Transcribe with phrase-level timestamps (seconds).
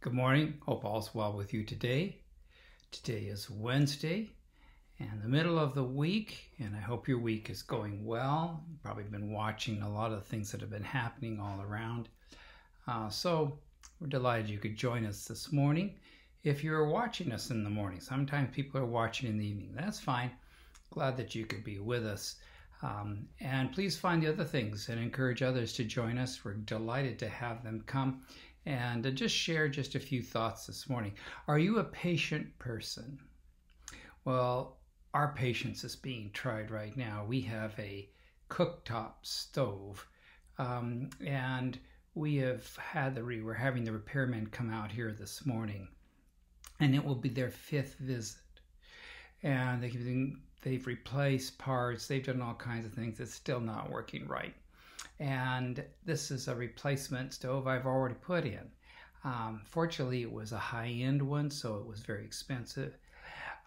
[0.00, 0.54] Good morning.
[0.64, 2.18] Hope all's well with you today.
[2.92, 4.30] Today is Wednesday
[5.00, 8.62] and the middle of the week, and I hope your week is going well.
[8.70, 12.08] You've probably been watching a lot of things that have been happening all around.
[12.86, 13.58] Uh, so
[14.00, 15.96] we're delighted you could join us this morning.
[16.44, 19.72] If you're watching us in the morning, sometimes people are watching in the evening.
[19.74, 20.30] That's fine.
[20.90, 22.36] Glad that you could be with us.
[22.82, 26.44] Um, and please find the other things and encourage others to join us.
[26.44, 28.22] We're delighted to have them come
[28.66, 31.14] and just share just a few thoughts this morning.
[31.46, 33.18] Are you a patient person?
[34.24, 34.78] Well,
[35.14, 37.24] our patience is being tried right now.
[37.26, 38.10] We have a
[38.50, 40.06] cooktop stove,
[40.58, 41.78] um, and
[42.14, 45.88] we have had the re- we're having the repairmen come out here this morning,
[46.80, 48.42] and it will be their fifth visit,
[49.42, 49.92] and they
[50.62, 53.20] they've replaced parts, they've done all kinds of things.
[53.20, 54.54] It's still not working right
[55.20, 58.70] and this is a replacement stove I've already put in.
[59.24, 62.96] Um, fortunately, it was a high-end one, so it was very expensive,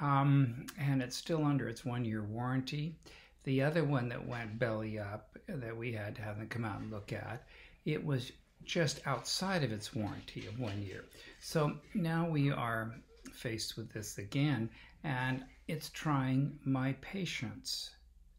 [0.00, 2.96] um, and it's still under its one-year warranty.
[3.44, 6.80] The other one that went belly up that we had to have them come out
[6.80, 7.44] and look at,
[7.84, 8.32] it was
[8.64, 11.04] just outside of its warranty of one year.
[11.40, 12.94] So now we are
[13.34, 14.70] faced with this again,
[15.02, 17.90] and it's trying my patience,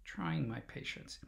[0.04, 1.20] trying my patience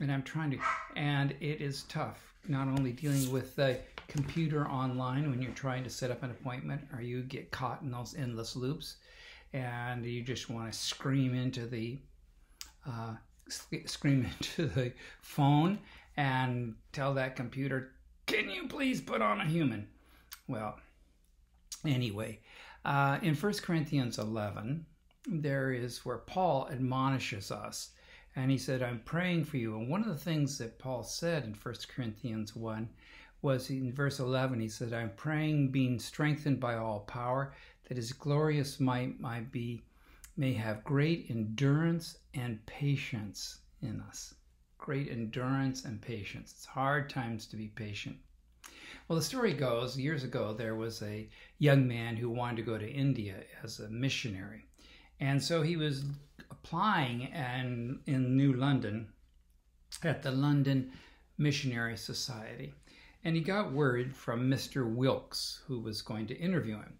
[0.00, 0.58] and I'm trying to,
[0.94, 2.34] and it is tough.
[2.48, 6.82] Not only dealing with the computer online when you're trying to set up an appointment,
[6.92, 8.96] or you get caught in those endless loops,
[9.52, 11.98] and you just want to scream into the
[12.86, 13.14] uh,
[13.48, 15.78] scream into the phone
[16.16, 17.92] and tell that computer,
[18.26, 19.88] "Can you please put on a human?"
[20.46, 20.78] Well,
[21.84, 22.40] anyway,
[22.84, 24.86] uh, in 1 Corinthians 11,
[25.26, 27.90] there is where Paul admonishes us
[28.36, 29.76] and he said, I'm praying for you.
[29.76, 32.88] And one of the things that Paul said in 1 Corinthians 1
[33.40, 37.54] was in verse 11, he said, I'm praying, being strengthened by all power,
[37.88, 39.82] that his glorious might might be,
[40.36, 44.34] may have great endurance and patience in us.
[44.76, 46.52] Great endurance and patience.
[46.52, 48.16] It's hard times to be patient.
[49.08, 52.76] Well, the story goes years ago, there was a young man who wanted to go
[52.76, 54.64] to India as a missionary.
[55.20, 56.04] And so he was
[56.50, 59.08] applying and in New London
[60.02, 60.92] at the London
[61.38, 62.74] Missionary Society.
[63.24, 64.88] And he got word from Mr.
[64.88, 66.98] Wilkes, who was going to interview him.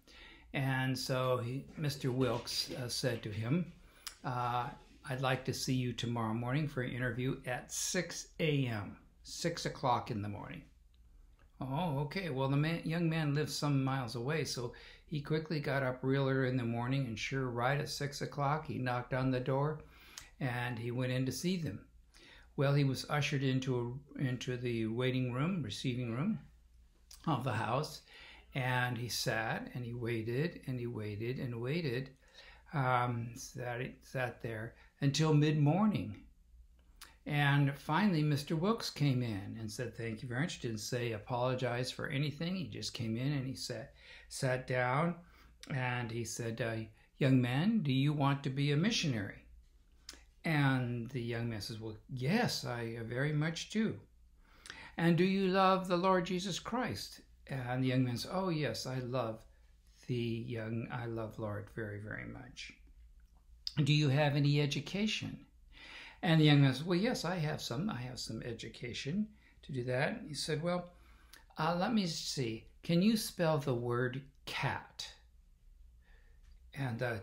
[0.53, 2.11] And so he, Mr.
[2.11, 3.71] Wilkes uh, said to him,
[4.23, 4.67] uh,
[5.09, 10.11] I'd like to see you tomorrow morning for an interview at 6 a.m., 6 o'clock
[10.11, 10.63] in the morning.
[11.61, 12.29] Oh, okay.
[12.29, 14.73] Well, the man, young man lives some miles away, so
[15.07, 18.67] he quickly got up real early in the morning, and sure, right at six o'clock,
[18.67, 19.79] he knocked on the door,
[20.39, 21.85] and he went in to see them.
[22.57, 26.39] Well, he was ushered into a, into the waiting room, receiving room
[27.25, 28.01] of the house,
[28.53, 32.09] and he sat and he waited and he waited and waited.
[32.73, 36.23] Um, sat sat there until mid morning.
[37.27, 38.57] And finally, Mr.
[38.57, 40.61] Wilkes came in and said, Thank you very much.
[40.61, 42.55] Didn't say apologize for anything.
[42.55, 43.89] He just came in and he said,
[44.29, 45.15] sat down
[45.69, 46.85] and he said, uh,
[47.17, 49.43] Young man, do you want to be a missionary?
[50.45, 53.99] And the young man says, Well, yes, I very much do.
[54.95, 57.19] And do you love the Lord Jesus Christ?
[57.47, 59.43] And the young man says, Oh, yes, I love
[60.07, 62.71] the young, I love Lord very, very much.
[63.83, 65.45] Do you have any education?
[66.23, 67.89] And the young man says, Well, yes, I have some.
[67.89, 69.27] I have some education
[69.63, 70.21] to do that.
[70.27, 70.89] He said, Well,
[71.57, 72.65] uh, let me see.
[72.83, 75.07] Can you spell the word cat?
[76.73, 77.21] And the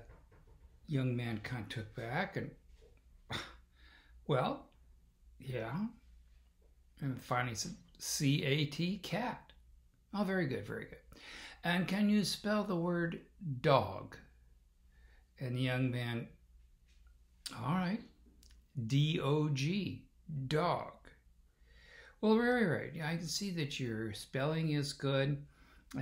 [0.87, 2.51] young man kind of took back and,
[4.27, 4.67] well,
[5.39, 5.75] yeah.
[7.01, 9.53] And finally said, C A T, cat.
[10.13, 10.99] Oh, very good, very good.
[11.65, 13.21] And can you spell the word
[13.61, 14.17] dog?
[15.41, 16.29] And the young man,
[17.65, 18.01] all right,
[18.87, 20.05] D O G,
[20.49, 20.93] dog.
[22.21, 22.93] Well, very right.
[23.05, 25.45] I can see that your spelling is good,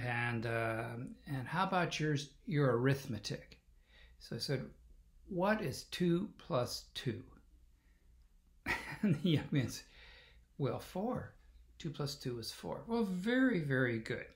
[0.00, 0.84] and uh,
[1.27, 2.30] and how about yours?
[2.47, 3.59] Your arithmetic.
[4.21, 4.71] So I said,
[5.28, 7.22] "What is two plus two?
[9.03, 9.84] And the young man said,
[10.57, 11.34] "Well, four.
[11.78, 12.84] Two plus two is four.
[12.86, 14.27] Well, very, very good."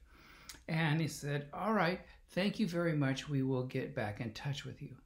[0.68, 2.00] And he said, "All right,
[2.30, 3.28] thank you very much.
[3.28, 4.96] We will get back in touch with you."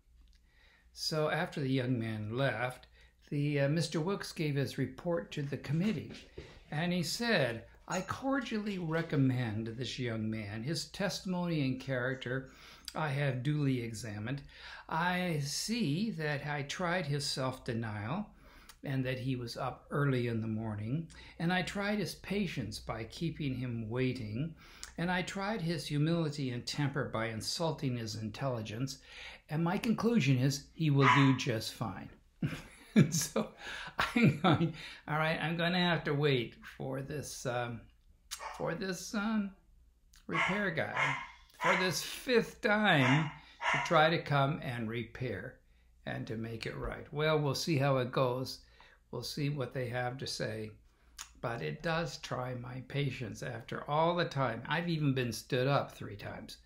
[0.92, 2.86] So after the young man left,
[3.30, 4.02] the uh, Mr.
[4.02, 6.12] Wilkes gave his report to the committee
[6.70, 10.62] and he said, I cordially recommend this young man.
[10.62, 12.50] His testimony and character
[12.94, 14.42] I have duly examined.
[14.88, 18.26] I see that I tried his self denial
[18.82, 21.06] and that he was up early in the morning,
[21.38, 24.54] and I tried his patience by keeping him waiting,
[24.96, 28.98] and I tried his humility and temper by insulting his intelligence,
[29.50, 32.08] and my conclusion is he will do just fine.
[33.10, 33.48] so
[34.14, 34.74] I'm going,
[35.08, 37.80] all right, I'm going to have to wait for this, um,
[38.56, 39.50] for this um,
[40.26, 41.16] repair guy,
[41.60, 43.30] for this fifth time
[43.72, 45.56] to try to come and repair
[46.06, 47.06] and to make it right.
[47.12, 48.58] Well, we'll see how it goes.
[49.10, 50.70] We'll see what they have to say.
[51.40, 54.62] But it does try my patience after all the time.
[54.68, 56.58] I've even been stood up three times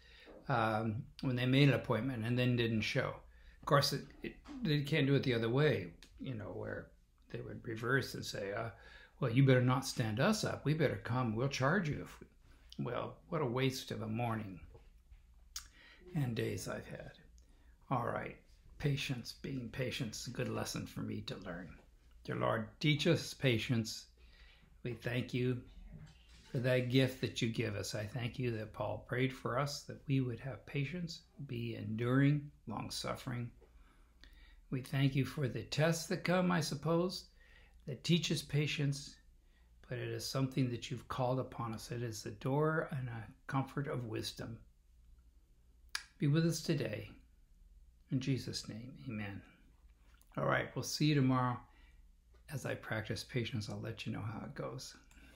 [0.49, 3.15] um, when they made an appointment and then didn't show.
[3.61, 5.93] Of course, it, it, they can't do it the other way,
[6.25, 6.89] you know, where
[7.31, 8.71] they would reverse and say, uh,
[9.21, 10.65] well, you better not stand us up.
[10.65, 11.35] We better come.
[11.37, 12.07] We'll charge you.
[12.21, 12.85] We...
[12.87, 14.59] Well, what a waste of a morning
[16.15, 17.13] and days I've had.
[17.91, 18.37] All right,
[18.79, 21.69] patience, being patient is a good lesson for me to learn.
[22.25, 24.07] Dear Lord, teach us patience.
[24.83, 25.61] We thank you
[26.51, 27.95] for that gift that you give us.
[27.95, 32.51] I thank you that Paul prayed for us that we would have patience, be enduring,
[32.67, 33.51] long suffering.
[34.75, 37.27] We thank you for the tests that come, I suppose,
[37.87, 39.15] that teaches patience,
[39.89, 41.93] but it is something that you've called upon us.
[41.93, 44.59] It is the door and a comfort of wisdom.
[46.19, 47.09] Be with us today.
[48.11, 49.41] In Jesus' name, amen.
[50.37, 51.57] All right, we'll see you tomorrow.
[52.53, 54.97] As I practice patience, I'll let you know how it goes.